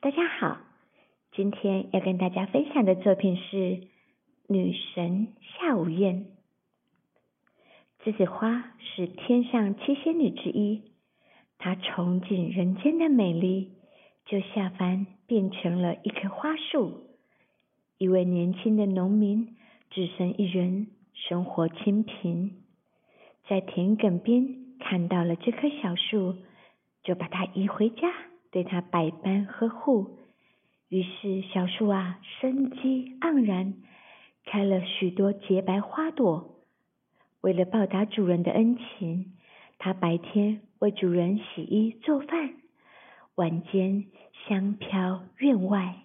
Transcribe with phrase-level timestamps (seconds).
[0.00, 0.58] 大家好，
[1.32, 3.56] 今天要跟大家分享的作品是
[4.46, 6.24] 《女神下午宴》。
[8.04, 10.92] 栀子花是天上七仙女之一，
[11.58, 13.72] 她憧憬人间的美丽，
[14.24, 17.08] 就下凡变成了一棵花树。
[17.98, 19.56] 一位年轻的农民
[19.90, 22.62] 只身一人，生活清贫，
[23.48, 26.36] 在田埂边看到了这棵小树，
[27.02, 28.14] 就把它移回家。
[28.50, 30.18] 对它百般呵护，
[30.88, 33.74] 于是小树啊生机盎然，
[34.44, 36.56] 开了许多洁白花朵。
[37.40, 39.34] 为了报答主人的恩情，
[39.78, 42.54] 它白天为主人洗衣做饭，
[43.36, 44.06] 晚间
[44.46, 45.96] 香飘院外。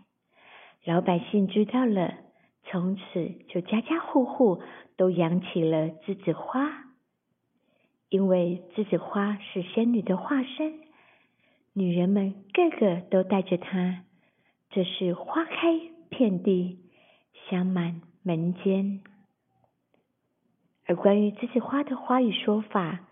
[0.83, 2.13] 老百姓知道了，
[2.65, 4.61] 从此就家家户户
[4.97, 6.91] 都养起了栀子花，
[8.09, 10.82] 因为栀子花是仙女的化身。
[11.75, 14.03] 女人们个个都带着它，
[14.69, 15.79] 这是花开
[16.09, 16.77] 遍地，
[17.49, 19.01] 香满门间。
[20.85, 23.07] 而关于栀子花的花语说法，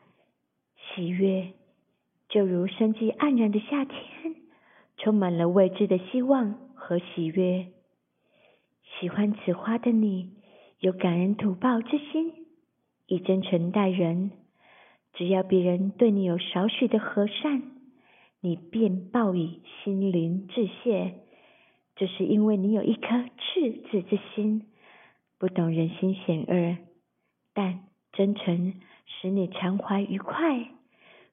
[0.94, 1.54] 喜悦
[2.30, 4.36] 就如生机盎然的夏天，
[4.98, 7.66] 充满了未知的希望和喜悦。
[9.00, 10.36] 喜欢此花的你，
[10.80, 12.32] 有感恩图报之心，
[13.08, 14.30] 以真诚待人，
[15.14, 17.81] 只要别人对你有少许的和善。
[18.44, 21.14] 你便报以心灵致谢，
[21.96, 24.66] 这是因为你有一颗赤子之心，
[25.38, 26.78] 不懂人心险恶，
[27.54, 30.72] 但真诚使你常怀愉快，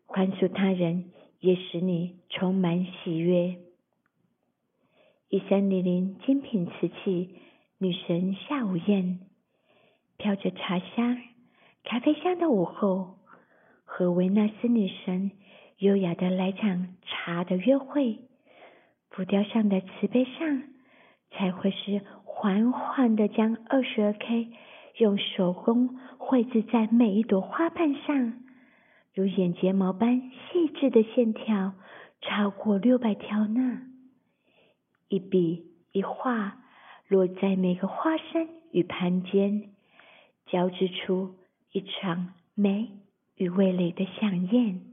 [0.05, 3.57] 宽恕他人也使你充满喜悦。
[5.31, 7.31] 一三零零精品瓷器
[7.79, 9.21] 女神下午宴，
[10.19, 11.19] 飘着茶香、
[11.85, 13.17] 咖啡香的午后，
[13.87, 15.31] 和维纳斯女神。
[15.79, 18.19] 优雅的来场茶的约会，
[19.11, 20.65] 浮雕上的瓷杯上，
[21.31, 24.49] 才会是缓缓的将二十二 K
[24.97, 28.43] 用手工绘制在每一朵花瓣上，
[29.15, 31.75] 如眼睫毛般细致的线条，
[32.23, 33.83] 超过六百条呢。
[35.07, 36.59] 一笔一画
[37.07, 39.71] 落在每个花身与盘间，
[40.47, 41.37] 交织出
[41.71, 42.89] 一场美
[43.37, 44.88] 与味蕾的飨宴。